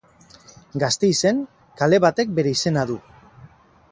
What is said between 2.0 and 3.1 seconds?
batek bere izena du.